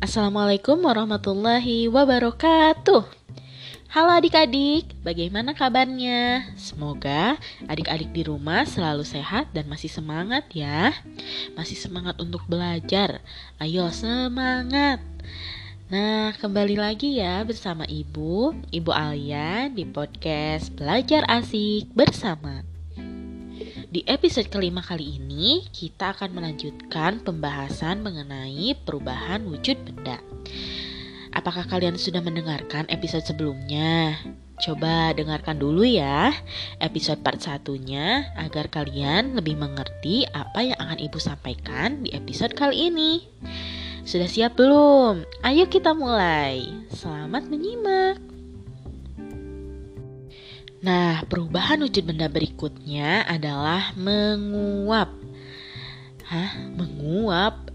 [0.00, 3.04] Assalamualaikum warahmatullahi wabarakatuh.
[3.92, 6.48] Halo adik-adik, bagaimana kabarnya?
[6.56, 7.36] Semoga
[7.68, 10.96] adik-adik di rumah selalu sehat dan masih semangat ya.
[11.52, 13.20] Masih semangat untuk belajar.
[13.60, 15.04] Ayo semangat.
[15.92, 22.64] Nah, kembali lagi ya bersama Ibu, Ibu Alia di podcast Belajar Asik Bersama.
[23.90, 30.22] Di episode kelima kali ini, kita akan melanjutkan pembahasan mengenai perubahan wujud benda.
[31.34, 34.14] Apakah kalian sudah mendengarkan episode sebelumnya?
[34.62, 36.30] Coba dengarkan dulu ya
[36.78, 42.94] episode part satunya agar kalian lebih mengerti apa yang akan ibu sampaikan di episode kali
[42.94, 43.26] ini.
[44.06, 45.26] Sudah siap belum?
[45.42, 46.62] Ayo kita mulai.
[46.94, 48.39] Selamat menyimak.
[50.80, 55.12] Nah, perubahan wujud benda berikutnya adalah menguap.
[56.24, 57.68] Hah, menguap?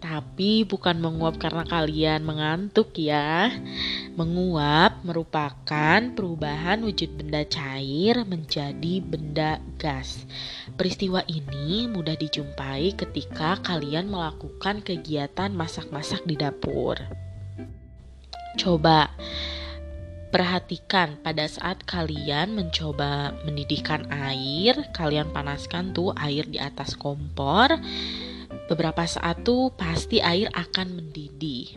[0.00, 3.48] Tapi bukan menguap karena kalian mengantuk ya.
[4.12, 10.28] Menguap merupakan perubahan wujud benda cair menjadi benda gas.
[10.76, 17.00] Peristiwa ini mudah dijumpai ketika kalian melakukan kegiatan masak-masak di dapur.
[18.56, 19.08] Coba
[20.30, 27.74] Perhatikan pada saat kalian mencoba mendidihkan air, kalian panaskan tuh air di atas kompor.
[28.70, 31.74] Beberapa saat tuh pasti air akan mendidih.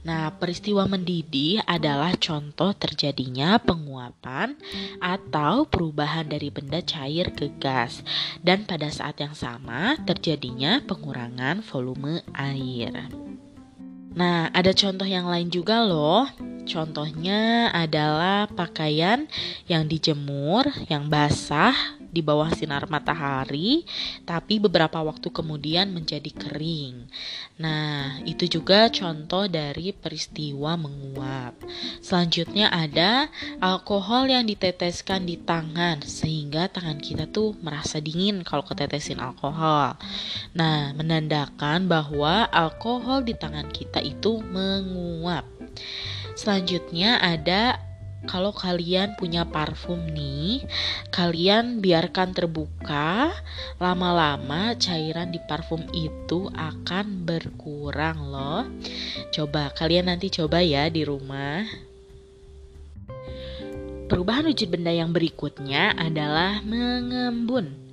[0.00, 4.56] Nah, peristiwa mendidih adalah contoh terjadinya penguapan
[4.98, 8.00] atau perubahan dari benda cair ke gas,
[8.40, 13.12] dan pada saat yang sama terjadinya pengurangan volume air.
[14.16, 16.49] Nah, ada contoh yang lain juga, loh.
[16.70, 19.26] Contohnya adalah pakaian
[19.66, 21.74] yang dijemur, yang basah
[22.10, 23.86] di bawah sinar matahari,
[24.26, 27.06] tapi beberapa waktu kemudian menjadi kering.
[27.58, 31.54] Nah, itu juga contoh dari peristiwa menguap.
[32.02, 33.30] Selanjutnya ada
[33.62, 39.94] alkohol yang diteteskan di tangan sehingga tangan kita tuh merasa dingin kalau ketetesin alkohol.
[40.54, 45.46] Nah, menandakan bahwa alkohol di tangan kita itu menguap.
[46.34, 47.78] Selanjutnya ada
[48.28, 50.60] kalau kalian punya parfum nih,
[51.08, 53.32] kalian biarkan terbuka,
[53.80, 58.68] lama-lama cairan di parfum itu akan berkurang loh.
[59.32, 61.64] Coba kalian nanti coba ya di rumah.
[64.10, 67.89] Perubahan wujud benda yang berikutnya adalah mengembun.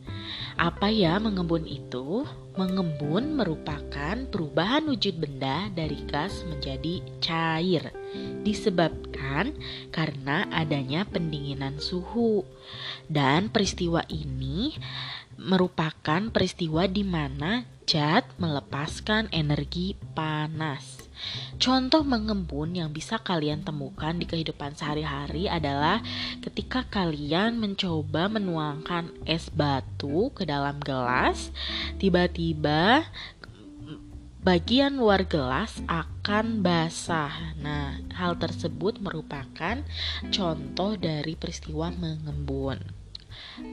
[0.57, 2.25] Apa ya mengembun itu?
[2.57, 7.93] Mengembun merupakan perubahan wujud benda dari gas menjadi cair,
[8.41, 9.53] disebabkan
[9.93, 12.41] karena adanya pendinginan suhu.
[13.05, 14.73] Dan peristiwa ini
[15.37, 21.06] merupakan peristiwa di mana zat melepaskan energi panas.
[21.57, 26.01] Contoh mengembun yang bisa kalian temukan di kehidupan sehari-hari adalah
[26.39, 31.49] ketika kalian mencoba menuangkan es batu ke dalam gelas,
[31.97, 33.05] tiba-tiba
[34.47, 37.57] bagian luar gelas akan basah.
[37.59, 39.83] Nah, hal tersebut merupakan
[40.31, 43.06] contoh dari peristiwa mengembun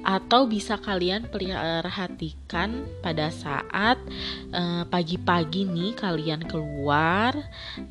[0.05, 4.01] atau bisa kalian perhatikan pada saat
[4.53, 7.37] eh, pagi-pagi nih kalian keluar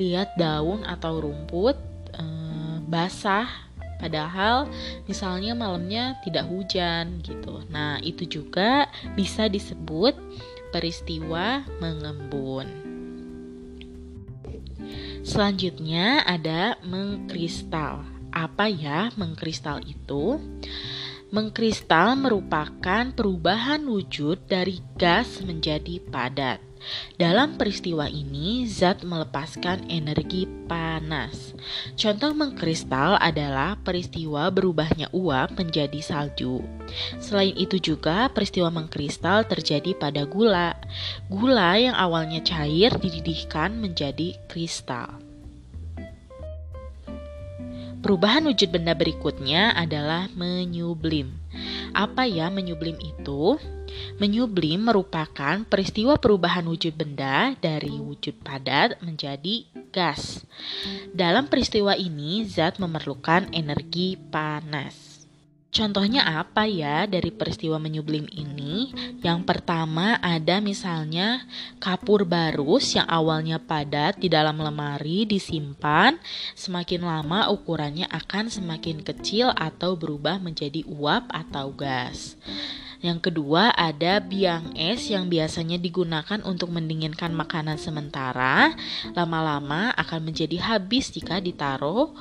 [0.02, 1.78] lihat daun atau rumput
[2.18, 3.50] uh, basah
[4.04, 4.68] padahal
[5.08, 7.64] misalnya malamnya tidak hujan gitu.
[7.72, 10.12] Nah, itu juga bisa disebut
[10.76, 12.68] peristiwa mengembun.
[15.24, 18.04] Selanjutnya ada mengkristal.
[18.34, 20.36] Apa ya mengkristal itu?
[21.34, 26.62] Mengkristal merupakan perubahan wujud dari gas menjadi padat.
[27.18, 31.58] Dalam peristiwa ini, zat melepaskan energi panas.
[31.98, 36.62] Contoh mengkristal adalah peristiwa berubahnya uap menjadi salju.
[37.18, 40.78] Selain itu juga peristiwa mengkristal terjadi pada gula.
[41.34, 45.23] Gula yang awalnya cair dididihkan menjadi kristal.
[48.04, 51.32] Perubahan wujud benda berikutnya adalah menyublim.
[51.96, 53.56] Apa ya menyublim itu?
[54.20, 59.64] Menyublim merupakan peristiwa perubahan wujud benda dari wujud padat menjadi
[59.96, 60.44] gas.
[61.16, 65.13] Dalam peristiwa ini, zat memerlukan energi panas.
[65.74, 68.94] Contohnya apa ya dari peristiwa menyublim ini?
[69.26, 71.50] Yang pertama ada misalnya
[71.82, 76.22] kapur barus yang awalnya padat di dalam lemari disimpan,
[76.54, 82.38] semakin lama ukurannya akan semakin kecil atau berubah menjadi uap atau gas.
[83.02, 88.78] Yang kedua ada biang es yang biasanya digunakan untuk mendinginkan makanan sementara,
[89.18, 92.14] lama-lama akan menjadi habis jika ditaruh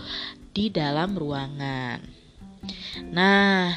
[0.57, 2.22] di dalam ruangan.
[3.13, 3.75] Nah,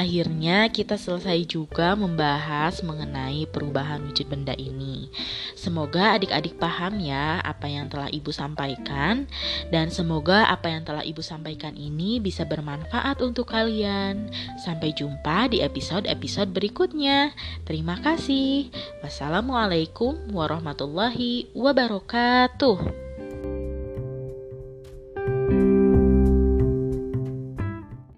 [0.00, 5.12] Akhirnya kita selesai juga membahas mengenai perubahan wujud benda ini.
[5.52, 9.28] Semoga adik-adik paham ya apa yang telah Ibu sampaikan
[9.68, 14.32] dan semoga apa yang telah Ibu sampaikan ini bisa bermanfaat untuk kalian.
[14.64, 17.36] Sampai jumpa di episode-episode berikutnya.
[17.68, 18.72] Terima kasih.
[19.04, 23.09] Wassalamualaikum warahmatullahi wabarakatuh.